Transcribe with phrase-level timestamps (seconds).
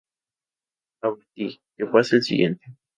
[1.03, 1.45] Avanti
[1.75, 2.65] ¡que pase el siguiente!